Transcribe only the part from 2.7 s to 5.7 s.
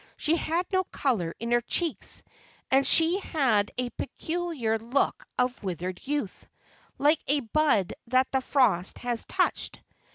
and she had a peculiar look of